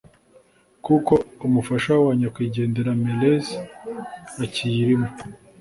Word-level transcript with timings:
kuko 0.85 1.13
umufasha 1.47 1.91
wa 2.05 2.13
nyakwigendera 2.19 2.91
Meles 3.05 3.47
akiyirimo 4.43 5.09